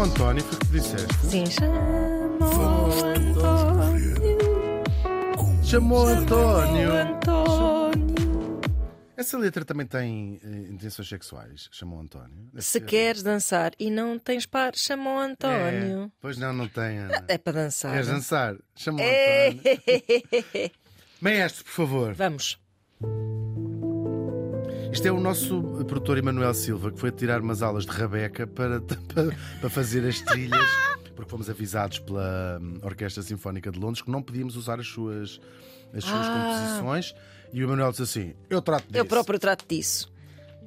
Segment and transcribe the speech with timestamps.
[0.00, 1.14] Chamam António, foi o que tu disseste.
[1.26, 4.14] Sim, chamou António.
[5.62, 6.92] Chamou António.
[6.94, 8.60] António.
[9.14, 11.68] Essa letra também tem eh, intenções sexuais.
[11.70, 12.48] Chamou António.
[12.50, 12.80] Deve Se ser.
[12.86, 15.26] queres dançar e não tens par, chamou É.
[15.26, 16.10] António.
[16.18, 16.96] Pois não, não tem.
[16.96, 17.22] Ana.
[17.28, 17.92] É, para dançar.
[17.92, 18.56] Queres dançar?
[18.74, 19.48] Chamou É.
[19.48, 20.70] António.
[21.20, 22.14] Maestro, por favor.
[22.14, 22.58] Vamos.
[24.92, 28.80] Isto é o nosso produtor Emanuel Silva que foi tirar umas aulas de rabeca para,
[29.14, 30.66] para, para fazer as trilhas,
[31.14, 35.40] porque fomos avisados pela hum, Orquestra Sinfónica de Londres que não podíamos usar as suas,
[35.94, 36.32] as suas Ah.
[36.74, 37.14] composições.
[37.52, 38.96] E o Emanuel disse assim: Eu trato disso.
[38.98, 40.12] Eu próprio trato disso.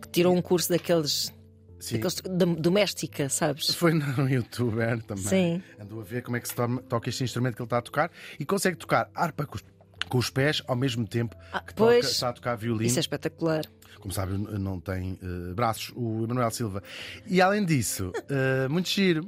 [0.02, 1.32] Que tirou um curso daqueles,
[1.80, 2.00] Sim.
[2.00, 2.22] daqueles
[2.60, 3.74] doméstica, sabes?
[3.76, 5.24] Foi no youtuber também.
[5.24, 5.64] Sim.
[5.80, 6.56] Andou a ver como é que se
[6.90, 9.46] toca este instrumento que ele está a tocar e consegue tocar harpa
[10.14, 12.02] com os, pés ao mesmo tempo Ah, que pois.
[12.06, 12.86] toca, está a tocar violino.
[12.88, 13.66] Isso é espetacular.
[14.00, 16.84] Como sabe, não tem eh, braços, o Emanuel Silva.
[17.26, 19.28] E além disso, eh, muito giro.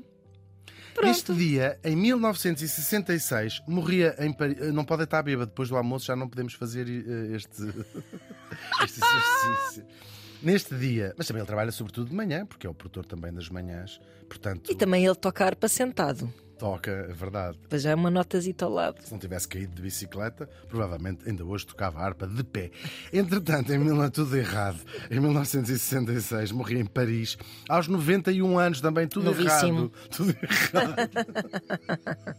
[1.02, 4.58] Neste dia, em 1966, morria em Paris.
[4.62, 7.62] eh, Não pode estar bêbado, depois do almoço já não podemos fazer este,
[8.84, 9.86] este exercício.
[10.44, 13.50] Neste dia, mas também ele trabalha sobretudo de manhã, porque é o produtor também das
[13.50, 16.32] manhãs, portanto, E também ele toca harpa sentado.
[16.58, 17.58] Toca, é verdade.
[17.62, 19.02] Depois já é uma notazita ao lado.
[19.02, 22.72] Se não tivesse caído de bicicleta, provavelmente ainda hoje tocava harpa de pé.
[23.12, 24.12] Entretanto, em 19...
[24.12, 24.80] tudo errado.
[25.10, 27.38] Em 1966 morri em Paris,
[27.70, 29.80] aos 91 anos também, tudo Novíssimo.
[29.80, 29.92] errado.
[30.10, 30.96] Tudo errado.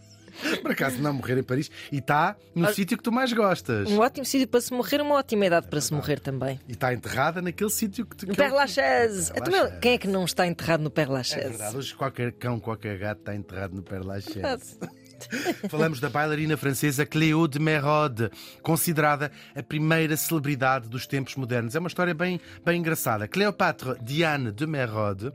[0.62, 3.91] Por acaso não morrer em Paris e está no sítio que tu mais gostas.
[3.91, 6.61] Um ótimo sítio para se morrer, uma ótima idade para se morrer também.
[6.69, 9.33] E está enterrada naquele sítio que tu No é Père Lachaise.
[9.34, 9.81] Então, Lachaise.
[9.81, 11.48] Quem é que não está enterrado no Père É Lachaise?
[11.48, 14.34] verdade, hoje qualquer cão, qualquer gato está enterrado no Père Lachaise.
[14.41, 14.62] Verdade.
[15.70, 18.31] Falamos da bailarina francesa Cléo de Merode,
[18.62, 21.75] considerada a primeira celebridade dos tempos modernos.
[21.75, 23.27] É uma história bem, bem engraçada.
[23.27, 25.33] Cleopatra Diane de Merode,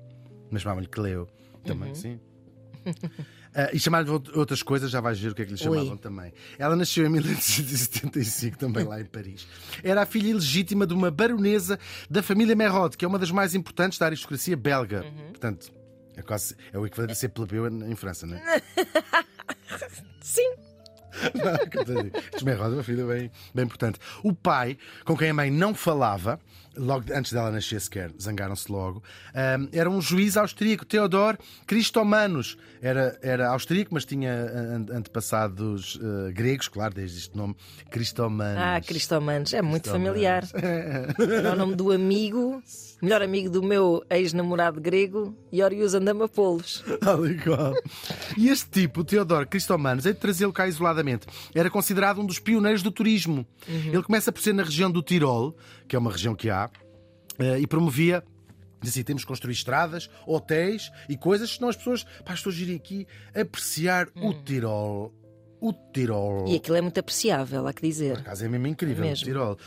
[0.51, 1.27] mas chamam-lhe Cleo
[1.65, 1.95] também, Uhum.
[1.95, 2.19] sim.
[3.53, 5.97] Ah, e chamaram-lhe out- outras coisas, já vais ver o que é que lhe chamavam
[5.97, 6.31] também.
[6.57, 9.45] Ela nasceu em 1875, também lá em Paris.
[9.83, 11.77] Era a filha ilegítima de uma baronesa
[12.09, 15.03] da família Merode, que é uma das mais importantes da aristocracia belga.
[15.03, 15.27] Uhum.
[15.31, 15.71] Portanto,
[16.15, 18.61] é, quase, é o equivalente a ser plebeu em em França, não é?
[20.21, 20.53] Sim.
[22.35, 23.99] Esmerrosa, uma filha bem, bem importante.
[24.23, 26.39] O pai, com quem a mãe não falava,
[26.75, 32.57] logo antes dela nascer sequer, zangaram-se logo, ahm, era um juiz austríaco, Theodor Cristomanos.
[32.81, 37.55] Era, era austríaco, mas tinha an- antepassados eh, gregos, claro, desde este nome,
[37.91, 38.57] Cristomanos.
[38.59, 39.53] Ah, Cristomanos.
[39.53, 40.43] É muito familiar.
[40.55, 42.59] Era o nome do amigo,
[42.99, 46.83] melhor amigo do meu ex-namorado grego, Iorius Andamapolos.
[47.01, 47.73] Tal e qual.
[48.35, 50.67] E este tipo, o Teodoro Cristomanos, é de trazê-lo cá
[51.01, 51.27] isoladamente.
[51.53, 53.45] Era considerado um dos pioneiros do turismo.
[53.67, 55.55] Ele começa por ser na região do Tirol,
[55.87, 56.69] que é uma região que há,
[57.39, 58.23] eh, e promovia.
[58.81, 62.55] Diz assim, temos que construir estradas, hotéis e coisas, senão as pessoas, pá, estou a
[62.55, 65.13] ir aqui apreciar o Tirol.
[65.59, 66.45] O Tirol.
[66.47, 68.13] E aquilo é muito apreciável, há que dizer.
[68.13, 69.23] Por acaso é mesmo incrível, Mesmo.
[69.23, 69.57] o Tirol.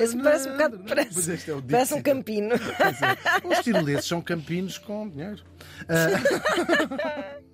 [0.00, 0.78] Esse parece um bocado.
[0.88, 2.54] Parece, é parece um campino.
[2.54, 3.46] É.
[3.46, 5.44] Os tiroleses são campinos com dinheiro.
[5.86, 7.36] Ah,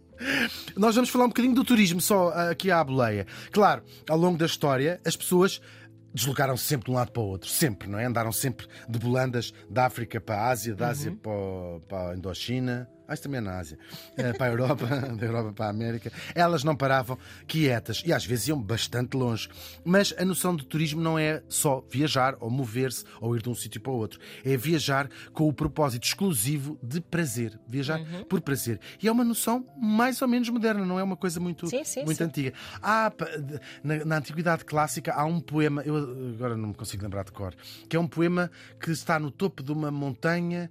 [0.77, 3.27] Nós vamos falar um bocadinho do turismo, só ah, aqui à boleia.
[3.53, 5.61] Claro, ao longo da história, as pessoas
[6.13, 8.05] deslocaram-se sempre de um lado para o outro, sempre, não é?
[8.05, 12.17] Andaram sempre de bolandas da África para a Ásia, da Ásia para, o- para a
[12.17, 12.89] Indochina.
[13.13, 13.79] Isso também é na Ásia.
[14.17, 14.87] Eh, para a Europa,
[15.19, 16.11] da Europa para a América.
[16.35, 19.49] Elas não paravam quietas e às vezes iam bastante longe.
[19.85, 23.55] Mas a noção de turismo não é só viajar ou mover-se ou ir de um
[23.55, 24.19] sítio para o outro.
[24.45, 27.59] É viajar com o propósito exclusivo de prazer.
[27.69, 28.25] Viajar Uhum.
[28.25, 28.81] por prazer.
[29.03, 32.05] E é uma noção mais ou menos moderna, não é uma coisa muito, Sim, sim,
[32.05, 32.25] muito sim.
[32.25, 32.53] antiga.
[32.83, 33.13] Há,
[33.83, 35.97] na, na Antiguidade Clássica há um poema, eu
[36.35, 37.55] agora não me consigo lembrar de cor,
[37.89, 38.51] que é um poema
[38.81, 40.71] que está no topo de uma montanha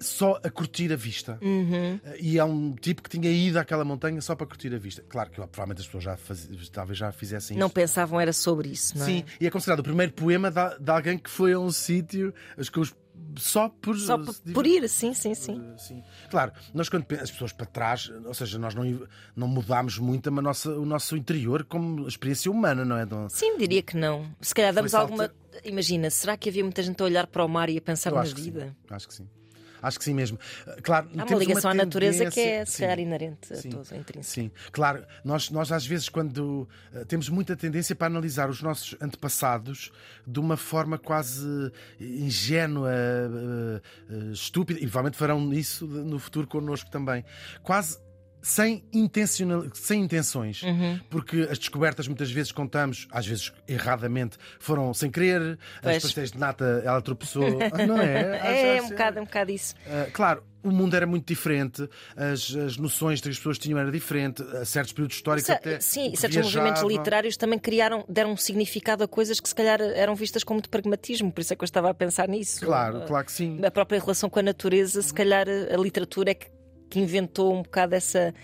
[0.00, 1.38] só a curtir a vista.
[1.42, 2.00] Uhum.
[2.20, 5.02] E é um tipo que tinha ido àquela montanha só para curtir a vista.
[5.08, 6.48] Claro que provavelmente as pessoas já faz...
[6.72, 7.74] talvez já fizessem Não isso.
[7.74, 9.08] pensavam era sobre isso, não é?
[9.08, 12.32] Sim, e é considerado o primeiro poema de, de alguém que foi a um sítio
[12.72, 12.94] que os-
[13.36, 15.60] só por Só por, por ir, sim, sim, sim.
[15.76, 16.02] Sim.
[16.30, 20.32] Claro, nós quando as pessoas para trás, ou seja, nós não, não mudámos muito a
[20.42, 23.04] nossa, o nosso interior como experiência humana, não é?
[23.04, 24.24] Não- Sim, diria que não.
[24.40, 25.30] Se calhar damos alguma.
[25.64, 28.22] Imagina, será que havia muita gente a olhar para o mar e a pensar na
[28.22, 28.66] vida?
[28.68, 28.94] sim.
[28.94, 29.28] Acho que sim.
[29.82, 30.38] Acho que sim mesmo.
[30.82, 33.70] Claro, Há uma ligação à natureza que é, se calhar, inerente a Sim.
[33.70, 34.34] todos, intrínseco.
[34.34, 38.96] Sim, claro, nós, nós às vezes, quando eh, temos muita tendência para analisar os nossos
[39.00, 39.90] antepassados
[40.26, 43.80] de uma forma quase ingênua, eh,
[44.10, 47.24] eh, estúpida, e provavelmente farão isso no futuro connosco também.
[47.62, 47.98] Quase
[48.42, 50.98] sem, intencional, sem intenções, Uhum.
[51.10, 55.96] porque as descobertas muitas vezes contamos, às vezes erradamente, foram sem querer, Pois.
[55.96, 57.44] as pastéis de nata ela tropeçou,
[57.86, 58.76] não é?
[58.76, 59.74] É, um bocado, é um bocado isso.
[59.86, 63.90] Uh, claro, o mundo era muito diferente, as, as noções que as pessoas tinham era
[63.92, 65.78] diferente, a certos períodos históricos Sa- até.
[65.80, 66.88] Sim, certos movimentos viajavam.
[66.90, 70.68] literários também criaram, deram um significado a coisas que se calhar eram vistas com muito
[70.68, 72.64] pragmatismo, por isso é que eu estava a pensar nisso.
[72.66, 73.60] Claro, claro que sim.
[73.64, 76.46] A própria relação com a natureza, se calhar a literatura é que,
[76.88, 78.34] que inventou um bocado essa.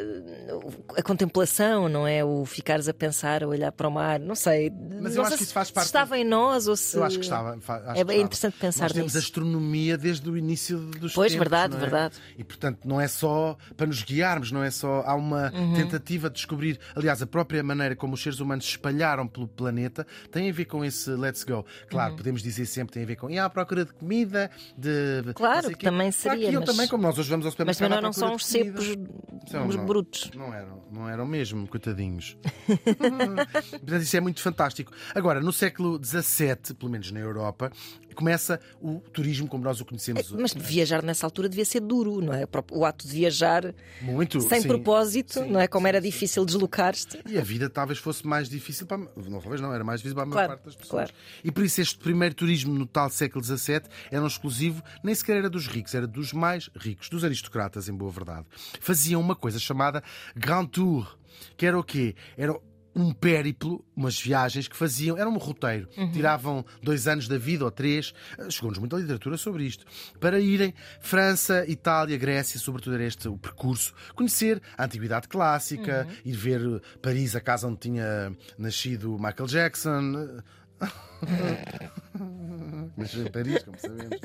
[0.00, 2.24] Uh, A contemplação, não é?
[2.24, 4.70] O ficares a pensar, a olhar para o mar, não sei.
[4.70, 6.76] Mas não eu acho sei que se- isso faz se parte- estava em nós ou
[6.76, 6.96] se.
[6.96, 7.50] Eu acho que estava.
[7.50, 8.14] acho É que estava.
[8.14, 9.18] interessante pensar Nós temos nisso.
[9.26, 11.80] astronomia desde o início dos Pois, tempos, verdade, não é?
[11.80, 12.16] verdade.
[12.38, 15.02] E portanto não é só para nos guiarmos, não é só.
[15.06, 15.74] Há uma Uhum.
[15.74, 16.78] tentativa de descobrir.
[16.94, 20.64] Aliás, a própria maneira como os seres humanos se espalharam pelo planeta tem a ver
[20.66, 21.64] com esse let's go.
[21.88, 23.30] Claro, podemos dizer sempre tem a ver com.
[23.30, 25.32] E à procura de comida, de.
[25.34, 27.88] Claro, não que também seria, eu mas- também, como nós hoje vamos ao Mas supermercado.
[27.88, 28.86] também à não, não são uns cepos,
[29.50, 29.86] São, não.
[29.86, 30.30] brutos.
[30.34, 32.36] Não eram, não eram mesmo, coitadinhos.
[33.70, 34.92] Portanto, isso é muito fantástico.
[35.14, 37.70] Agora, no século XVII, pelo menos na Europa,
[38.14, 42.32] começa o turismo como nós o conhecemos Mas viajar nessa altura devia ser duro, não
[42.34, 42.44] é?
[42.70, 44.40] O ato de viajar muito.
[44.42, 44.68] sem sim.
[44.68, 45.66] propósito, Sim, não é?
[45.66, 47.20] Como sim, era difícil deslocar-te.
[47.26, 48.98] E a vida talvez fosse mais difícil para.
[48.98, 51.10] Não, talvez não, era mais difícil para a maior Claro, parte das pessoas.
[51.10, 51.12] claro.
[51.42, 55.38] E por isso este primeiro turismo no tal século XVII era um exclusivo, nem sequer
[55.38, 58.46] era dos ricos, era dos mais ricos, dos aristocratas, em boa verdade.
[58.80, 59.71] Faziam uma coisa chamada
[60.36, 61.18] Grand Tour,
[61.56, 62.14] que era o quê?
[62.36, 62.54] Era
[62.94, 67.70] um périplo, umas viagens que faziam, era um roteiro, tiravam dois anos da vida ou
[67.70, 69.84] três, eh, chegou-nos muita literatura sobre isto,
[70.20, 76.36] para irem França, Itália, Grécia, sobretudo era este o percurso, conhecer a antiguidade clássica, ir
[76.36, 80.42] ver eh, Paris, a casa onde tinha nascido Michael Jackson.
[82.96, 84.18] Nasceu em Paris, como sabemos.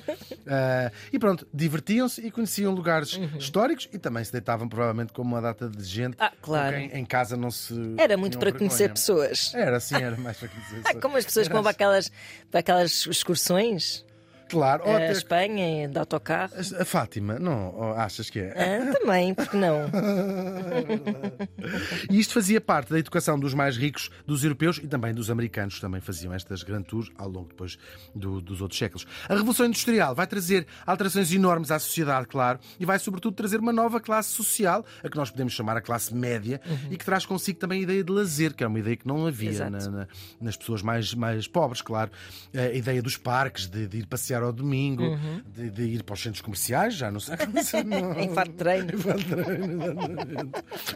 [0.47, 5.41] Ah, e pronto, divertiam-se e conheciam lugares históricos e também se deitavam provavelmente com uma
[5.41, 6.75] data de gente Ah, claro.
[6.77, 7.73] em casa não se.
[7.97, 8.69] Era muito para vergonha.
[8.69, 9.53] conhecer pessoas.
[9.53, 11.01] Era, sim, era mais para conhecer Ah, pessoas.
[11.01, 12.11] como as pessoas vão para aquelas,
[12.49, 14.05] para aquelas excursões
[14.49, 16.53] Claro, a até- Espanha, de autocarro.
[16.79, 18.53] A Fátima, não, ou achas que é?
[18.55, 19.87] Ah, também, porque não?
[22.09, 25.79] E isto fazia parte da educação dos mais ricos, dos europeus e também dos americanos,
[25.79, 27.77] também faziam estas Grand Tours ao longo depois
[28.15, 29.05] do- dos outros séculos.
[29.27, 33.73] A Revolução Industrial vai trazer alterações enormes à sociedade, claro, e vai sobretudo trazer uma
[33.73, 37.59] nova classe social, a que nós podemos chamar a classe média, e que traz consigo
[37.59, 40.07] também a ideia de lazer, que é uma ideia que não havia na- na-
[40.39, 42.11] nas pessoas mais, mais pobres, claro.
[42.55, 45.03] A ideia dos parques, de, de ir passear ao domingo,
[45.47, 47.35] de, de ir para os centros comerciais, já não sei.
[47.83, 48.87] não- Em fato de treino.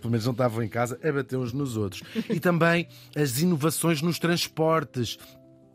[0.02, 2.04] pelo menos não estavam em casa a bater uns nos outros.
[2.30, 5.18] E também as inovações nos transportes.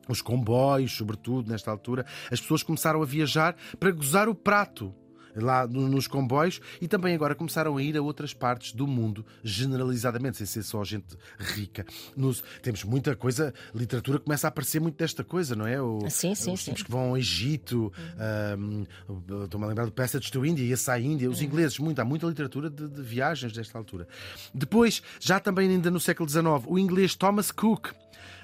[0.09, 4.95] Os comboios, sobretudo nesta altura, as pessoas começaram a viajar para gozar o prato
[5.37, 9.25] lá no- nos comboios e também agora começaram a ir a outras partes do mundo,
[9.45, 11.85] generalizadamente, sem ser só gente rica.
[12.17, 15.81] Nos- temos muita coisa, literatura começa a aparecer muito desta coisa, não é?
[15.81, 16.73] O- Sim, sim, os sim.
[16.75, 18.85] que vão ao Egito, ahm,
[19.45, 22.27] estou-me a lembrar do Passage to India, esse à Índia, os ingleses, muito, há muita
[22.27, 24.07] literatura de, de viagens desta altura.
[24.55, 27.89] Depois, já também ainda no século XIX, o inglês Thomas Cook.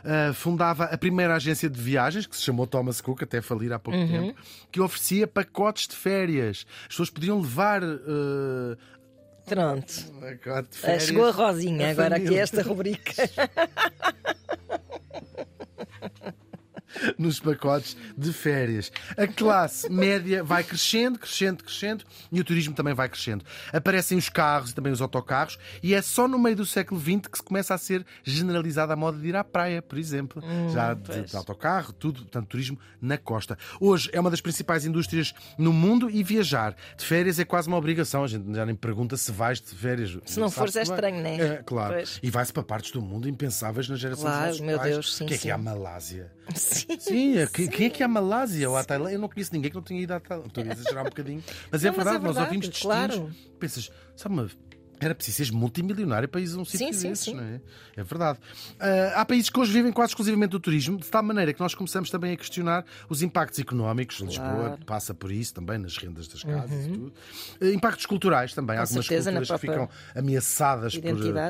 [0.05, 3.79] Ah, fundava a primeira agência de viagens, que se chamou Thomas Cook, até falir há
[3.79, 4.39] pouco tempo,
[4.71, 6.67] que oferecia pacotes de férias.
[6.83, 8.77] As pessoas podiam levar ah,
[9.45, 9.93] Pronto.
[10.47, 11.05] Ah, férias.
[11.05, 12.43] Chegou a Rosinha a agora aqui família.
[12.43, 13.13] esta rubrica.
[17.19, 18.91] nos pacotes de férias.
[19.17, 23.45] A classe média vai crescendo, crescendo, crescendo e o turismo também vai crescendo.
[23.73, 27.29] Aparecem os carros e também os autocarros e é só no meio do século XX
[27.31, 30.43] que se começa a ser generalizada a moda de ir à praia, por exemplo.
[30.73, 33.57] Já de, de autocarro, tudo, portanto, turismo na costa.
[33.81, 37.77] Hoje é uma das principais indústrias no mundo e viajar de férias é quase uma
[37.77, 38.25] obrigação.
[38.25, 40.17] A gente já nem pergunta se vais de férias.
[40.27, 41.37] Se não fores, é estranho, né?
[41.37, 41.95] É, claro.
[41.95, 42.19] Pois.
[42.23, 44.93] E vai-se para partes do mundo impensáveis na geração Claro, dos nossos meu pais.
[44.93, 45.63] Deus, sim, O que é que é a sim.
[45.65, 46.33] Malásia?
[46.55, 46.87] Sim.
[47.01, 49.15] Sim, é que- quem é que é a Malásia ou a Tailândia?
[49.17, 50.49] Eu não conheço ninguém que não tenha ido à Tailândia.
[50.49, 51.43] Estou a exagerar um bocadinho.
[51.71, 52.81] Mas é Não, mas verdade, é nós verdade, ouvimos destinos.
[52.97, 53.31] claro.
[53.59, 54.51] Pensas, sabe uma.
[55.05, 57.35] Era preciso seres multimilionário para ir a um sítio Sim, sim, desses, sim.
[57.35, 57.61] não é?
[57.97, 58.39] É verdade.
[58.79, 61.75] Ah, há países que hoje vivem quase exclusivamente do turismo, de tal maneira que nós
[61.75, 64.21] começamos também a questionar os impactos económicos.
[64.21, 64.85] Lisboa Claro.
[64.87, 67.13] passa por isso também, nas rendas das casas e tudo.
[67.61, 68.77] Ah, impactos culturais também.
[68.77, 71.03] Há algumas certeza, culturas que ficam ameaçadas por,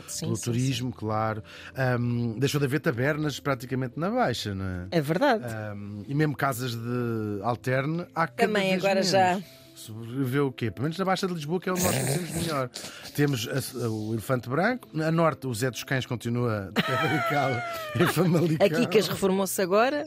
[0.09, 1.43] sim, pelo sim, turismo, claro.
[1.77, 4.87] Ahm, deixou de haver tabernas praticamente na baixa, não é?
[4.91, 5.45] É verdade.
[5.77, 9.11] Um, e mesmo casas de alterne há cada Também agora menos.
[9.11, 9.41] já.
[9.87, 10.71] Sobreviveu o quê?
[10.71, 12.69] Pelo menos na Baixa de Lisboa, que é onde nós conhecemos melhor.
[13.15, 17.51] Temos a- o Elefante Branco, a norte o Zé dos Cães continua de pé radical
[18.01, 18.67] em Famalicão.
[18.67, 20.07] Aqui que as reformou-se agora.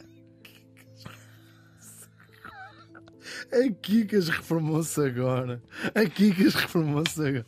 [3.51, 5.62] Aqui que as reformou-se agora.
[5.94, 7.46] Aqui que as reformou-se agora.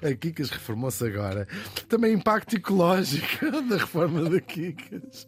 [0.00, 1.48] A Kikas reformou-se agora.
[1.88, 5.26] Também impacto ecológico da reforma da Kikas.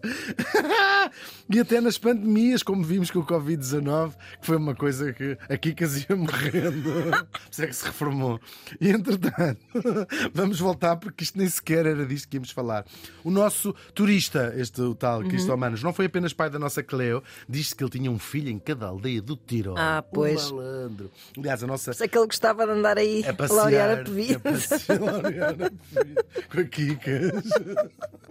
[1.52, 5.57] E até nas pandemias, como vimos com o Covid-19, que foi uma coisa que a
[5.57, 6.83] Kikas ia morrendo.
[7.33, 8.40] Por isso é que se reformou.
[8.80, 9.61] E entretanto,
[10.33, 12.85] vamos voltar porque isto nem sequer era disto que íamos falar.
[13.25, 17.23] O nosso turista, este o tal Cristo Manos, não foi apenas pai da nossa Cleo,
[17.49, 19.75] disse que ele tinha um filho em cada aldeia do Tiro.
[19.76, 20.50] Ah, pois.
[20.50, 21.11] Um malandro.
[21.37, 21.92] Aliás, a nossa.
[21.92, 24.38] Sei que ele gostava de andar aí É a passear, laurear a é pevida.
[24.38, 27.42] passear, laurear a pevida, com a Kikas.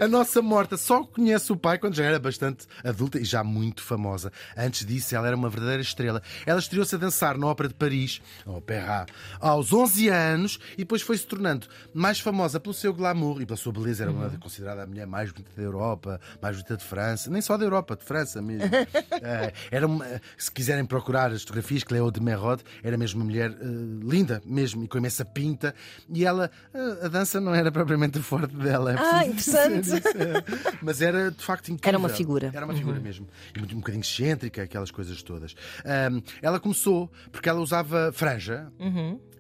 [0.01, 3.83] A nossa morta só conhece o pai quando já era bastante adulta e já muito
[3.83, 4.33] famosa.
[4.57, 6.23] Antes disso, ela era uma verdadeira estrela.
[6.47, 9.07] Ela estreou-se a dançar na Ópera de Paris, ao Opéra,
[9.41, 13.57] aos 11 anos e depois foi se tornando mais famosa pelo seu glamour e pela
[13.57, 14.05] sua beleza.
[14.05, 17.57] Era uma, considerada a mulher mais bonita da Europa, mais bonita de França, nem só
[17.57, 18.71] da Europa, de França mesmo.
[19.23, 20.07] Eh, era uma,
[20.39, 23.65] se quiserem procurar as fotografias, Cleo de Merode era mesmo uma mulher eh,
[24.03, 25.75] linda, mesmo, e com imensa pinta.
[26.09, 28.93] E ela, eh, a dança não era propriamente o forte dela.
[28.93, 29.87] é Ah, preciso interessante.
[29.87, 30.79] isso.
[30.83, 31.89] Mas era de facto incrível.
[31.89, 32.51] Era uma figura.
[32.53, 33.27] Era uma figura mesmo.
[33.55, 35.55] E muito, um bocadinho excêntrica, aquelas coisas todas.
[35.85, 38.73] Ahm, ela começou porque ela usava franja.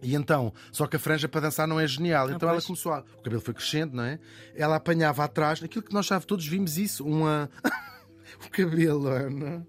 [0.02, 2.30] E então, só que a franja para dançar não é genial.
[2.30, 2.66] Então ela pois.
[2.66, 3.00] começou a.
[3.18, 4.18] O cabelo foi crescendo, não é?
[4.54, 7.50] Ela apanhava atrás, aquilo que nós já todos vimos isso, uma.
[8.44, 9.66] o cabelo, Ana.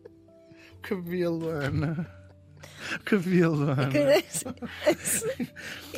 [0.73, 2.20] O cabelo, Ana.
[3.01, 3.67] O cabelo,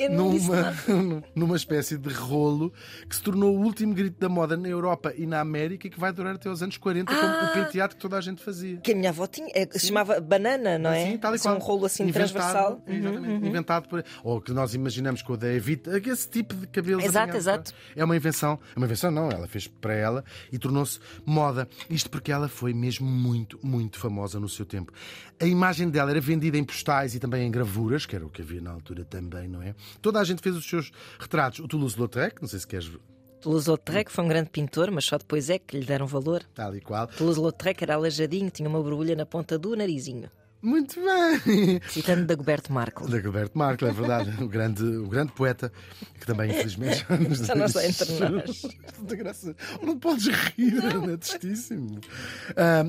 [0.10, 2.74] não disse numa, numa espécie de rolo
[3.10, 6.00] que se tornou o último grito da moda na Europa e na América e que
[6.00, 7.50] vai durar até os anos 40, como Ah!
[7.52, 8.78] o penteado que toda a gente fazia.
[8.78, 11.04] Que a minha avó tinha, é, se chamava banana, não é?
[11.04, 11.56] Assim, tal e Assim, qual.
[11.56, 12.84] um rolo assim Inventado, transversal.
[12.88, 14.04] Uhum, Exatamente, inventado por.
[14.24, 17.02] Ou que nós imaginamos com o da Evita, esse tipo de cabelo.
[17.02, 17.74] Exato, exato.
[17.96, 18.60] É uma invenção.
[18.76, 19.30] É uma invenção, não.
[19.32, 21.68] Ela fez para ela e tornou-se moda.
[21.90, 24.92] Isto porque ela foi mesmo muito, muito famosa no seu tempo.
[25.40, 28.42] A imagem dela era vendida em postais e também em gravuras, que era o que
[28.42, 29.76] havia na altura também, não é?
[30.02, 31.60] Toda a gente fez os seus retratos.
[31.60, 32.92] O Toulouse-Lautrec, não sei se queres
[33.42, 36.44] Toulouse-Lautrec foi um grande pintor, mas só depois é que lhe deram valor.
[36.56, 37.08] tal e qual.
[37.08, 40.30] Toulouse-Lautrec era aleijadinho, tinha uma borbulha na ponta do narizinho.
[40.64, 41.82] Muito bem!
[41.90, 43.06] Citando Dagoberto Marco.
[43.10, 44.42] Dagoberto Marco, é verdade.
[44.42, 45.72] O grande, o grande poeta,
[46.18, 48.62] que também infelizmente já nos Já não está entre nós.
[48.98, 49.56] Tanta graça.
[49.82, 50.74] Não podes rir,
[51.12, 52.00] é tristíssimo.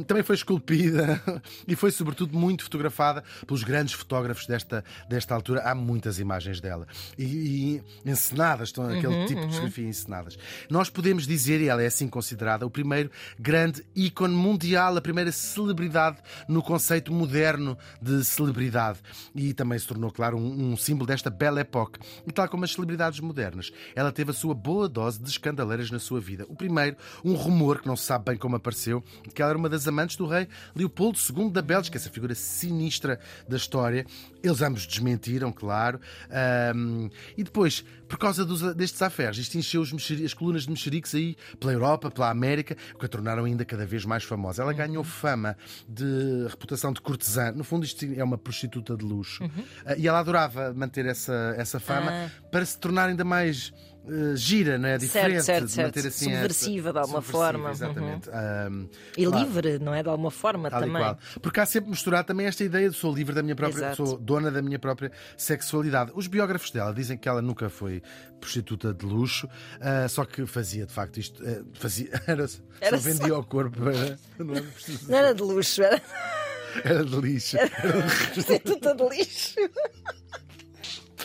[0.07, 1.21] Também foi esculpida
[1.67, 5.63] e foi, sobretudo, muito fotografada pelos grandes fotógrafos desta, desta altura.
[5.63, 6.87] Há muitas imagens dela.
[7.19, 10.39] E, e encenadas, estão aquele Uhum, tipo de fotografia encenadas.
[10.71, 15.33] Nós podemos dizer, e ela é assim considerada, o primeiro grande ícone mundial, a primeira
[15.33, 17.64] celebridade no conceito moderno
[18.01, 18.99] de celebridade.
[19.35, 22.01] E também se tornou, claro, um, um símbolo desta bela época.
[22.27, 25.99] E tal como as celebridades modernas, ela teve a sua boa dose de escandaleiras na
[25.99, 26.45] sua vida.
[26.49, 29.59] O primeiro, um rumor que não se sabe bem como apareceu, de que ela era
[29.59, 33.19] uma das amantes do rei Leopoldo II da Bélgica, essa figura sinistra
[33.49, 34.07] da história.
[34.43, 36.01] Eles ambos desmentiram, claro.
[36.31, 41.37] Ahm, e depois, por causa dos- destes afers, isto encheu as colunas de mexeriques aí
[41.59, 44.63] pela Europa, pela América, o que a tornaram ainda cada vez mais famosa.
[44.63, 45.57] Ela ganhou fama
[45.89, 47.51] de reputação de cortesã.
[47.53, 49.43] No fundo, isto é uma prostituta de luxo.
[49.85, 52.31] Ah, E ela adorava manter essa, essa fama Ah.
[52.51, 53.73] para se tornar ainda mais
[54.09, 54.99] eh, gira, não é?
[54.99, 55.87] Diferente, certo, de certo.
[55.97, 57.65] manter assim Subversiva, de alguma forma.
[57.67, 57.71] Uhum.
[57.71, 58.31] Exatamente.
[58.31, 59.45] Ahm, E claro.
[59.45, 60.03] livre, não é?
[60.03, 61.03] De alguma forma Tal também.
[61.03, 61.19] qual.
[61.41, 63.97] Porque há sempre misturado também esta ideia de sou livre da minha própria, Exato.
[64.07, 66.13] sou dona da minha própria sexualidade.
[66.15, 68.03] Os biógrafos dela dizem que ela nunca foi
[68.41, 69.49] prostituta de luxo,
[69.81, 72.45] ah, só que fazia de facto isto, eh, fazia, era,
[72.81, 74.19] Era só vendia o corpo para.
[74.39, 74.65] Não era
[75.09, 76.03] Não era de luxo, era
[76.83, 77.57] era de lixo.
[78.33, 79.55] prostituta de lixo.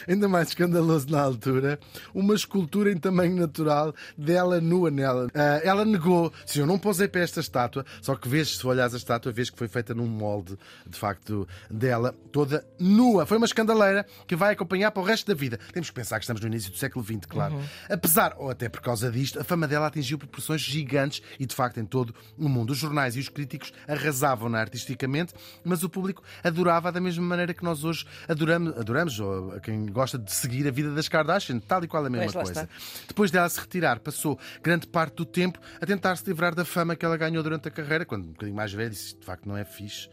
[0.10, 1.80] Ainda mais escandaloso na altura,
[2.16, 5.30] uma escultura em tamanho natural dela nua nela.
[5.36, 8.96] Ah, ela negou, se eu não posei para esta estátua, só que vês, se olhares
[8.96, 13.28] a estátua, vês que foi feita num molde, de facto, dela, toda nua.
[13.28, 15.60] Foi uma escandaleira que vai acompanhar para o resto da vida.
[15.72, 17.60] Temos que pensar que estamos no início do século XX, claro.
[17.88, 21.80] Apesar, ou até por causa disto, a fama dela atingiu proporções gigantes e, de facto,
[21.80, 22.72] em todo o mundo.
[22.72, 27.63] Os jornais e os críticos arrasavam-na artisticamente, mas o público adorava da mesma maneira que
[27.63, 31.84] nós hoje adoramos, adoramos ou a quem gosta de seguir a vida das Kardashian, tal
[31.84, 32.70] e qual a mesma coisa.
[33.06, 36.96] Depois dela se retirar, passou grande parte do tempo a tentar se livrar da fama
[36.96, 39.58] que ela ganhou durante a carreira, quando um bocadinho mais velha, disse de facto não
[39.58, 40.10] é fixe.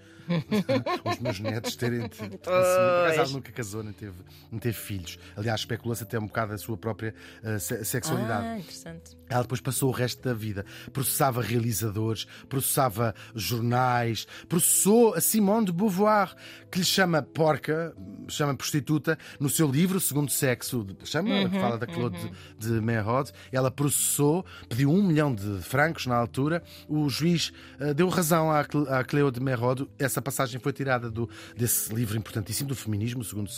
[1.05, 2.09] Os meus netos terem.
[2.09, 4.15] tido- ela nunca casou, nem teve,
[4.61, 5.19] teve filhos.
[5.37, 8.47] Aliás, especula-se até um bocado a sua própria eh, se- sexualidade.
[8.47, 9.17] Ah, interessante.
[9.29, 10.65] Ela depois passou o resto da vida.
[10.93, 16.35] Processava realizadores, processava jornais, processou a Simone de Beauvoir,
[16.71, 17.95] que lhe chama porca,
[18.29, 23.33] chama prostituta, no seu livro Segundo Sexo, chama, que fala da Claude de, de Merode.
[23.51, 26.63] Ela processou, pediu um milhão de francos na altura.
[26.89, 31.11] O juiz eh, deu razão à, à Cleo de Merode, essa essa passagem foi tirada
[31.11, 33.51] do, desse livro importantíssimo do feminismo, o segundo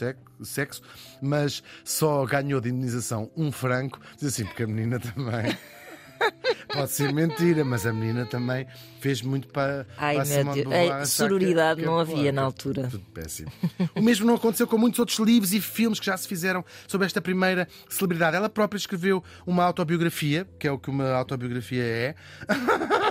[0.42, 0.82] sexo,
[1.22, 4.00] mas só ganhou de indenização um franco.
[4.16, 5.56] Diz assim, porque a menina também.
[6.74, 8.66] Pode ser mentira, mas a menina também
[9.00, 10.74] fez muito para, Ai, para meu Deus.
[10.74, 12.88] Ei, sororidade que, que, não havia na altura.
[12.90, 13.50] Tudo péssimo.
[13.94, 17.06] o mesmo não aconteceu com muitos outros livros e filmes que já se fizeram sobre
[17.06, 18.36] esta primeira celebridade.
[18.36, 22.14] Ela própria escreveu uma autobiografia, que é o que uma autobiografia é,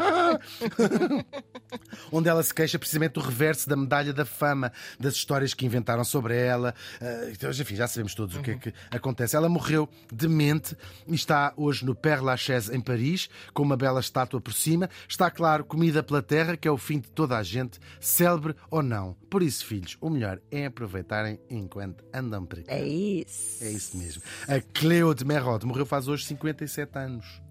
[2.12, 6.03] onde ela se queixa precisamente do reverso da medalha da fama, das histórias que inventaram
[6.03, 6.74] sobre ela.
[7.01, 8.41] Uh, então, enfim, já sabemos todos uhum.
[8.41, 9.36] o que é que acontece.
[9.36, 10.75] Ela morreu demente
[11.08, 14.89] e está hoje no Père Lachaise, em Paris, com uma bela estátua por cima.
[15.08, 18.82] Está claro, comida pela terra, que é o fim de toda a gente, célebre ou
[18.82, 19.15] não.
[19.29, 22.70] Por isso, filhos, o melhor é aproveitarem enquanto andam por aqui.
[22.70, 23.63] É isso.
[23.63, 24.22] É isso mesmo.
[24.48, 27.41] A Cleo de Merode morreu faz hoje 57 anos.